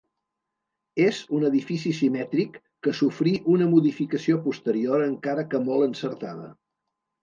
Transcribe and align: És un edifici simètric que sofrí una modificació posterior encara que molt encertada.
És 1.03 1.19
un 1.39 1.45
edifici 1.49 1.91
simètric 1.99 2.59
que 2.89 2.95
sofrí 3.03 3.37
una 3.59 3.71
modificació 3.77 4.43
posterior 4.51 5.09
encara 5.13 5.49
que 5.55 5.65
molt 5.71 5.91
encertada. 5.93 6.55